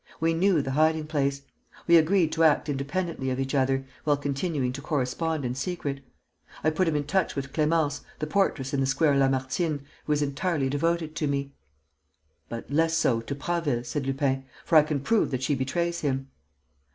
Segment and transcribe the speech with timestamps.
[0.19, 1.43] We knew the hiding place.
[1.85, 5.99] We agreed to act independently of each other, while continuing to correspond in secret.
[6.63, 10.23] I put him in touch with Clémence, the portress in the Square Lamartine, who was
[10.23, 11.53] entirely devoted to me...."
[12.49, 16.29] "But less so to Prasville," said Lupin, "for I can prove that she betrays him."